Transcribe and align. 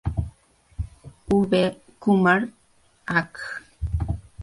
V. 1.29 1.51
Kumar, 2.01 2.41
Ak. 3.19 3.31